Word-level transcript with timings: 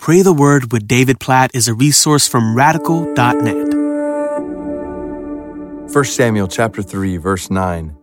Pray 0.00 0.22
the 0.22 0.32
Word 0.32 0.72
with 0.72 0.88
David 0.88 1.20
Platt 1.20 1.50
is 1.52 1.68
a 1.68 1.74
resource 1.74 2.26
from 2.26 2.56
radical.net. 2.56 3.74
1 5.92 6.04
Samuel 6.06 6.48
chapter 6.48 6.80
3 6.80 7.18
verse 7.18 7.50
9 7.50 7.94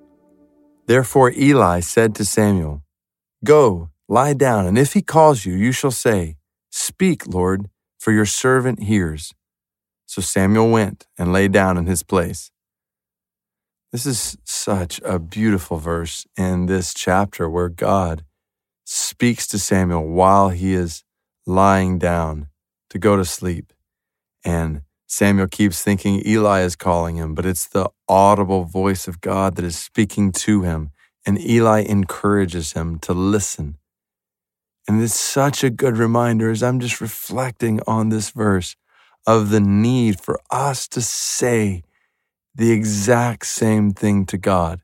Therefore 0.85 1.31
Eli 1.31 1.79
said 1.79 2.13
to 2.13 2.23
Samuel, 2.23 2.83
Go, 3.43 3.89
lie 4.07 4.33
down, 4.33 4.67
and 4.67 4.77
if 4.77 4.93
he 4.93 5.01
calls 5.01 5.43
you, 5.43 5.55
you 5.55 5.71
shall 5.71 5.89
say, 5.89 6.37
Speak, 6.69 7.25
Lord, 7.25 7.67
for 7.97 8.11
your 8.11 8.27
servant 8.27 8.83
hears. 8.83 9.33
So 10.05 10.21
Samuel 10.21 10.69
went 10.69 11.07
and 11.17 11.33
lay 11.33 11.47
down 11.47 11.79
in 11.79 11.87
his 11.87 12.03
place. 12.03 12.51
This 13.91 14.05
is 14.05 14.37
such 14.43 15.01
a 15.03 15.17
beautiful 15.17 15.77
verse 15.77 16.27
in 16.37 16.67
this 16.67 16.93
chapter 16.93 17.49
where 17.49 17.69
God 17.69 18.23
speaks 18.85 19.47
to 19.47 19.57
Samuel 19.57 20.07
while 20.07 20.49
he 20.49 20.73
is 20.73 21.03
lying 21.47 21.97
down 21.97 22.49
to 22.89 22.99
go 22.99 23.15
to 23.15 23.25
sleep. 23.25 23.73
And 24.43 24.81
Samuel 25.07 25.47
keeps 25.47 25.81
thinking 25.81 26.21
Eli 26.27 26.61
is 26.61 26.75
calling 26.75 27.15
him, 27.15 27.33
but 27.33 27.45
it's 27.45 27.67
the 27.67 27.89
audible 28.09 28.65
voice 28.65 29.07
of 29.07 29.21
God 29.21 29.55
that 29.55 29.65
is 29.65 29.79
speaking 29.79 30.31
to 30.33 30.63
him. 30.63 30.91
And 31.25 31.39
Eli 31.39 31.83
encourages 31.83 32.73
him 32.73 32.99
to 32.99 33.13
listen. 33.13 33.77
And 34.87 35.01
it's 35.01 35.15
such 35.15 35.63
a 35.63 35.69
good 35.69 35.97
reminder 35.97 36.51
as 36.51 36.61
I'm 36.61 36.79
just 36.79 37.01
reflecting 37.01 37.79
on 37.87 38.09
this 38.09 38.29
verse 38.29 38.75
of 39.25 39.49
the 39.49 39.59
need 39.59 40.19
for 40.19 40.39
us 40.49 40.87
to 40.89 41.01
say 41.01 41.83
the 42.55 42.71
exact 42.71 43.45
same 43.45 43.91
thing 43.91 44.25
to 44.27 44.37
God 44.37 44.81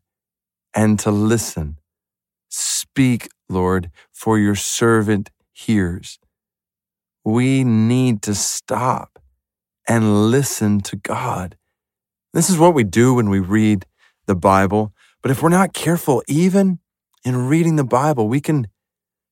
and 0.73 0.99
to 0.99 1.11
listen. 1.11 1.79
Speak, 2.49 3.29
Lord, 3.49 3.89
for 4.11 4.37
your 4.37 4.55
servant 4.55 5.29
hears 5.53 6.19
we 7.23 7.63
need 7.63 8.21
to 8.23 8.35
stop 8.35 9.19
and 9.87 10.29
listen 10.31 10.81
to 10.81 10.95
God. 10.95 11.57
This 12.33 12.49
is 12.49 12.57
what 12.57 12.73
we 12.73 12.83
do 12.83 13.13
when 13.13 13.29
we 13.29 13.39
read 13.39 13.85
the 14.25 14.35
Bible. 14.35 14.93
But 15.21 15.31
if 15.31 15.41
we're 15.41 15.49
not 15.49 15.73
careful, 15.73 16.23
even 16.27 16.79
in 17.23 17.47
reading 17.47 17.75
the 17.75 17.83
Bible, 17.83 18.27
we 18.27 18.41
can 18.41 18.67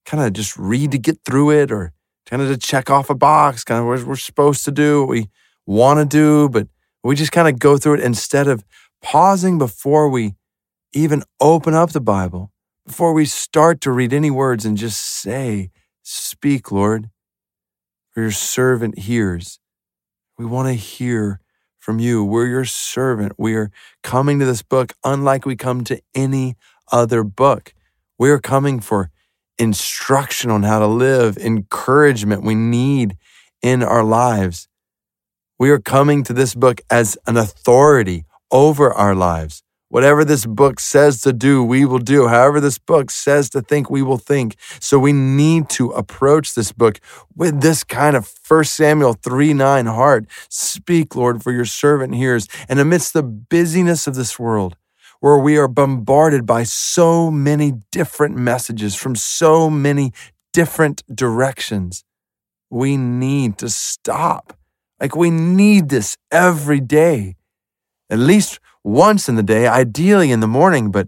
kind 0.05 0.23
of 0.23 0.33
just 0.33 0.57
read 0.57 0.91
to 0.91 0.97
get 0.97 1.19
through 1.25 1.51
it 1.51 1.71
or 1.71 1.93
kind 2.25 2.41
of 2.41 2.49
to 2.49 2.57
check 2.57 2.89
off 2.89 3.09
a 3.09 3.15
box, 3.15 3.63
kind 3.63 3.81
of 3.81 3.87
what 3.87 4.03
we're 4.03 4.15
supposed 4.15 4.63
to 4.65 4.71
do, 4.71 5.01
what 5.01 5.09
we 5.09 5.29
want 5.65 5.99
to 5.99 6.05
do, 6.05 6.49
but 6.49 6.67
we 7.03 7.15
just 7.15 7.31
kind 7.31 7.47
of 7.47 7.59
go 7.59 7.77
through 7.77 7.95
it 7.95 7.99
instead 7.99 8.47
of 8.47 8.63
pausing 9.01 9.57
before 9.57 10.07
we 10.09 10.35
even 10.93 11.23
open 11.39 11.73
up 11.73 11.91
the 11.91 12.01
Bible, 12.01 12.51
before 12.85 13.13
we 13.13 13.25
start 13.25 13.81
to 13.81 13.91
read 13.91 14.13
any 14.13 14.29
words 14.29 14.65
and 14.65 14.77
just 14.77 14.99
say, 15.01 15.71
Speak, 16.03 16.71
Lord 16.71 17.09
for 18.11 18.21
your 18.21 18.31
servant 18.31 18.99
hears. 18.99 19.59
We 20.37 20.45
want 20.45 20.67
to 20.67 20.73
hear 20.73 21.39
from 21.79 21.99
you. 21.99 22.23
We're 22.23 22.47
your 22.47 22.65
servant. 22.65 23.33
We 23.37 23.55
are 23.55 23.71
coming 24.03 24.39
to 24.39 24.45
this 24.45 24.61
book 24.61 24.93
unlike 25.03 25.45
we 25.45 25.55
come 25.55 25.83
to 25.85 26.01
any 26.13 26.55
other 26.91 27.23
book. 27.23 27.73
We 28.17 28.29
are 28.29 28.39
coming 28.39 28.79
for 28.79 29.09
instruction 29.57 30.51
on 30.51 30.63
how 30.63 30.79
to 30.79 30.87
live, 30.87 31.37
encouragement 31.37 32.43
we 32.43 32.55
need 32.55 33.17
in 33.61 33.83
our 33.83 34.03
lives. 34.03 34.67
We 35.59 35.69
are 35.69 35.79
coming 35.79 36.23
to 36.23 36.33
this 36.33 36.55
book 36.55 36.81
as 36.89 37.17
an 37.27 37.37
authority 37.37 38.25
over 38.51 38.91
our 38.91 39.15
lives. 39.15 39.63
Whatever 39.91 40.23
this 40.23 40.45
book 40.45 40.79
says 40.79 41.19
to 41.19 41.33
do, 41.33 41.61
we 41.61 41.83
will 41.83 41.99
do. 41.99 42.29
However, 42.29 42.61
this 42.61 42.77
book 42.77 43.11
says 43.11 43.49
to 43.49 43.61
think, 43.61 43.89
we 43.89 44.01
will 44.01 44.17
think. 44.17 44.55
So 44.79 44.97
we 44.97 45.11
need 45.11 45.67
to 45.71 45.89
approach 45.89 46.55
this 46.55 46.71
book 46.71 47.01
with 47.35 47.59
this 47.59 47.83
kind 47.83 48.15
of 48.15 48.33
1 48.47 48.63
Samuel 48.63 49.15
3 49.15 49.53
9 49.53 49.85
heart. 49.87 50.27
Speak, 50.47 51.13
Lord, 51.13 51.43
for 51.43 51.51
your 51.51 51.65
servant 51.65 52.15
hears. 52.15 52.47
And 52.69 52.79
amidst 52.79 53.11
the 53.11 53.21
busyness 53.21 54.07
of 54.07 54.15
this 54.15 54.39
world, 54.39 54.77
where 55.19 55.37
we 55.37 55.57
are 55.57 55.67
bombarded 55.67 56.45
by 56.45 56.63
so 56.63 57.29
many 57.29 57.73
different 57.91 58.37
messages 58.37 58.95
from 58.95 59.17
so 59.17 59.69
many 59.69 60.13
different 60.53 61.03
directions, 61.13 62.05
we 62.69 62.95
need 62.95 63.57
to 63.57 63.69
stop. 63.69 64.57
Like 65.01 65.17
we 65.17 65.31
need 65.31 65.89
this 65.89 66.15
every 66.31 66.79
day. 66.79 67.35
At 68.09 68.19
least 68.19 68.59
once 68.83 69.29
in 69.29 69.35
the 69.35 69.43
day, 69.43 69.67
ideally 69.67 70.31
in 70.31 70.39
the 70.39 70.47
morning, 70.47 70.91
but 70.91 71.07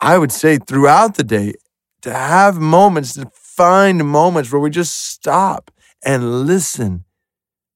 I 0.00 0.18
would 0.18 0.32
say 0.32 0.58
throughout 0.58 1.16
the 1.16 1.24
day 1.24 1.54
to 2.02 2.12
have 2.12 2.58
moments, 2.58 3.14
to 3.14 3.30
find 3.32 4.06
moments 4.06 4.52
where 4.52 4.60
we 4.60 4.70
just 4.70 5.08
stop 5.08 5.70
and 6.04 6.46
listen 6.46 7.04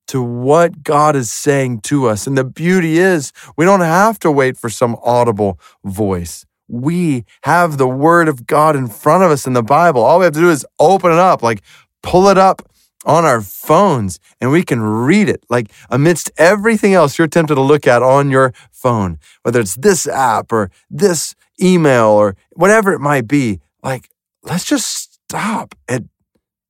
to 0.09 0.23
what 0.23 0.83
God 0.83 1.17
is 1.17 1.31
saying 1.31 1.81
to 1.83 2.07
us. 2.07 2.27
And 2.27 2.37
the 2.37 2.45
beauty 2.45 2.99
is, 2.99 3.33
we 3.57 3.65
don't 3.65 3.81
have 3.81 4.19
to 4.21 4.31
wait 4.31 4.57
for 4.57 4.69
some 4.69 4.97
audible 5.03 5.61
voice. 5.85 6.47
We 6.67 7.25
have 7.45 7.79
the 7.79 7.89
word 7.89 8.29
of 8.29 8.47
God 8.47 8.77
in 8.77 8.89
front 8.89 9.23
of 9.23 9.31
us 9.31 9.47
in 9.47 9.53
the 9.53 9.63
Bible. 9.63 10.03
All 10.03 10.19
we 10.19 10.25
have 10.25 10.35
to 10.35 10.41
do 10.41 10.51
is 10.51 10.67
open 10.79 11.13
it 11.13 11.19
up, 11.19 11.43
like 11.43 11.63
pull 12.03 12.29
it 12.29 12.39
up 12.39 12.63
on 13.05 13.25
our 13.25 13.41
phones 13.41 14.19
and 14.41 14.51
we 14.51 14.63
can 14.63 14.81
read 14.81 15.29
it. 15.29 15.45
Like 15.49 15.71
amidst 15.91 16.31
everything 16.37 16.95
else 16.95 17.19
you're 17.19 17.29
tempted 17.29 17.55
to 17.55 17.61
look 17.61 17.87
at 17.87 18.03
on 18.03 18.31
your 18.31 18.53
phone, 18.71 19.19
whether 19.43 19.61
it's 19.61 19.77
this 19.77 20.07
app 20.07 20.53
or 20.53 20.71
this 20.91 21.35
email 21.61 22.07
or 22.07 22.37
whatever 22.53 22.93
it 22.93 23.01
might 23.01 23.29
be, 23.29 23.61
like 23.83 24.11
let's 24.43 24.65
just 24.65 25.21
stop 25.25 25.75
at 25.89 26.03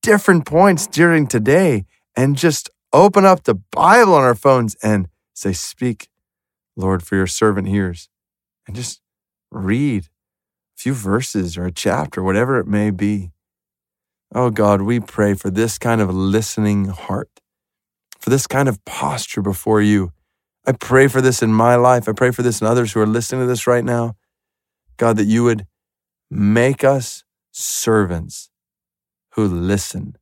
different 0.03 0.47
points 0.47 0.87
during 0.87 1.27
today 1.27 1.85
and 2.17 2.37
just 2.37 2.71
open 2.93 3.25
up 3.25 3.45
the 3.45 3.55
Bible 3.55 4.15
on 4.15 4.23
our 4.23 4.35
phones 4.35 4.77
and 4.83 5.09
say, 5.35 5.53
Speak, 5.53 6.09
Lord, 6.77 7.03
for 7.03 7.17
your 7.17 7.27
servant 7.27 7.69
hears. 7.69 8.09
And 8.67 8.77
just 8.77 9.01
read 9.51 10.05
a 10.05 10.09
few 10.77 10.93
verses 10.93 11.57
or 11.57 11.67
a 11.67 11.73
chapter, 11.73 12.23
whatever 12.23 12.59
it 12.59 12.67
may 12.67 12.91
be. 12.91 13.31
Oh 14.35 14.51
God, 14.51 14.83
we 14.83 15.01
pray 15.01 15.33
for 15.33 15.51
this 15.51 15.79
kind 15.79 16.03
of 16.03 16.15
listening 16.15 16.87
heart, 16.87 17.31
for 18.21 18.29
this 18.29 18.47
kind 18.47 18.69
of 18.69 18.85
posture 18.85 19.41
before 19.41 19.81
you. 19.81 20.13
I 20.67 20.73
pray 20.73 21.09
for 21.09 21.23
this 21.23 21.43
in 21.43 21.51
my 21.53 21.77
life. 21.77 22.09
I 22.09 22.13
pray 22.13 22.31
for 22.31 22.43
this 22.43 22.61
in 22.61 22.67
others 22.67 22.93
who 22.93 23.01
are 23.01 23.07
listening 23.07 23.41
to 23.41 23.47
this 23.47 23.67
right 23.67 23.85
now. 23.85 24.17
God, 24.99 25.17
that 25.17 25.25
you 25.25 25.45
would 25.45 25.67
make 26.31 26.85
us 26.85 27.25
servants 27.53 28.51
who 29.33 29.47
listen, 29.47 30.17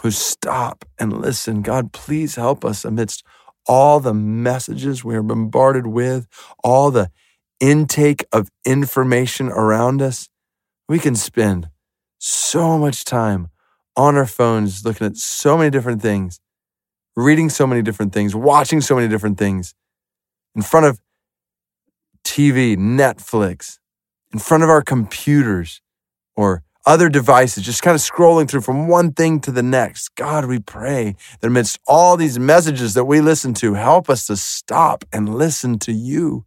who 0.00 0.10
stop 0.10 0.86
and 0.98 1.12
listen. 1.12 1.60
God, 1.60 1.92
please 1.92 2.36
help 2.36 2.64
us 2.64 2.82
amidst 2.82 3.24
all 3.66 4.00
the 4.00 4.14
messages 4.14 5.04
we 5.04 5.16
are 5.16 5.22
bombarded 5.22 5.86
with, 5.86 6.26
all 6.62 6.90
the 6.90 7.10
intake 7.60 8.24
of 8.32 8.48
information 8.64 9.48
around 9.50 10.00
us. 10.00 10.30
We 10.88 10.98
can 10.98 11.14
spend 11.14 11.68
so 12.24 12.78
much 12.78 13.04
time 13.04 13.48
on 13.96 14.16
our 14.16 14.26
phones 14.26 14.84
looking 14.84 15.06
at 15.06 15.16
so 15.16 15.58
many 15.58 15.68
different 15.68 16.00
things, 16.00 16.40
reading 17.14 17.50
so 17.50 17.66
many 17.66 17.82
different 17.82 18.14
things, 18.14 18.34
watching 18.34 18.80
so 18.80 18.96
many 18.96 19.08
different 19.08 19.36
things 19.36 19.74
in 20.54 20.62
front 20.62 20.86
of 20.86 21.00
TV, 22.24 22.78
Netflix, 22.78 23.78
in 24.32 24.38
front 24.38 24.62
of 24.62 24.70
our 24.70 24.80
computers 24.80 25.82
or 26.34 26.62
other 26.86 27.10
devices, 27.10 27.62
just 27.62 27.82
kind 27.82 27.94
of 27.94 28.00
scrolling 28.00 28.48
through 28.48 28.62
from 28.62 28.88
one 28.88 29.12
thing 29.12 29.38
to 29.40 29.52
the 29.52 29.62
next. 29.62 30.14
God, 30.14 30.46
we 30.46 30.58
pray 30.58 31.16
that 31.40 31.46
amidst 31.46 31.78
all 31.86 32.16
these 32.16 32.38
messages 32.38 32.94
that 32.94 33.04
we 33.04 33.20
listen 33.20 33.52
to, 33.54 33.74
help 33.74 34.08
us 34.08 34.26
to 34.28 34.36
stop 34.36 35.04
and 35.12 35.34
listen 35.34 35.78
to 35.80 35.92
you. 35.92 36.46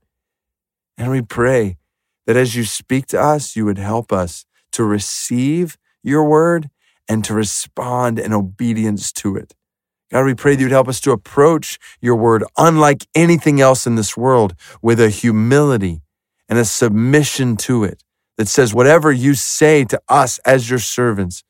And 0.97 1.11
we 1.11 1.21
pray 1.21 1.77
that 2.25 2.35
as 2.35 2.55
you 2.55 2.63
speak 2.65 3.05
to 3.07 3.21
us, 3.21 3.55
you 3.55 3.63
would 3.65 3.77
help 3.77 4.11
us 4.11 4.46
to 4.77 4.83
receive 4.83 5.75
your 6.03 6.23
word 6.23 6.69
and 7.09 7.25
to 7.25 7.33
respond 7.33 8.19
in 8.19 8.31
obedience 8.31 9.11
to 9.11 9.35
it. 9.35 9.55
God, 10.11 10.25
we 10.25 10.35
pray 10.35 10.55
that 10.55 10.61
you'd 10.61 10.71
help 10.71 10.87
us 10.87 11.01
to 11.01 11.11
approach 11.11 11.79
your 11.99 12.15
word 12.15 12.43
unlike 12.57 13.07
anything 13.15 13.59
else 13.59 13.87
in 13.87 13.95
this 13.95 14.15
world 14.15 14.53
with 14.83 14.99
a 14.99 15.09
humility 15.09 16.01
and 16.47 16.59
a 16.59 16.63
submission 16.63 17.57
to 17.57 17.83
it 17.83 18.03
that 18.37 18.47
says, 18.47 18.71
whatever 18.71 19.11
you 19.11 19.33
say 19.33 19.83
to 19.85 19.99
us 20.07 20.37
as 20.45 20.69
your 20.69 20.79
servants 20.79 21.43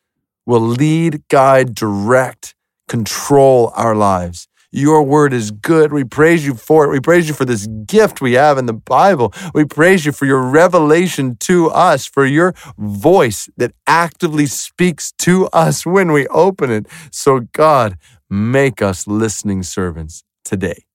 will 0.45 0.61
lead, 0.61 1.27
guide, 1.27 1.75
direct, 1.75 2.55
control 2.87 3.73
our 3.75 3.93
lives. 3.93 4.47
Your 4.71 5.01
word 5.03 5.33
is 5.33 5.51
good. 5.51 5.93
We 5.93 6.03
praise 6.03 6.45
you 6.45 6.53
for 6.53 6.85
it. 6.85 6.91
We 6.91 6.99
praise 6.99 7.27
you 7.27 7.33
for 7.33 7.45
this 7.45 7.67
gift 7.85 8.21
we 8.21 8.33
have 8.33 8.57
in 8.57 8.65
the 8.65 8.73
Bible. 8.73 9.33
We 9.53 9.65
praise 9.65 10.05
you 10.05 10.11
for 10.11 10.25
your 10.25 10.41
revelation 10.41 11.37
to 11.41 11.69
us, 11.69 12.05
for 12.05 12.25
your 12.25 12.53
voice 12.77 13.49
that 13.57 13.73
actively 13.87 14.45
speaks 14.45 15.13
to 15.19 15.47
us 15.47 15.85
when 15.85 16.11
we 16.11 16.27
open 16.27 16.69
it. 16.69 16.85
So, 17.11 17.41
God, 17.53 17.97
make 18.29 18.81
us 18.81 19.07
listening 19.07 19.63
servants 19.63 20.23
today. 20.43 20.85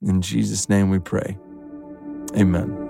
In 0.00 0.22
Jesus' 0.22 0.68
name 0.68 0.90
we 0.90 0.98
pray. 1.00 1.36
Amen. 2.36 2.83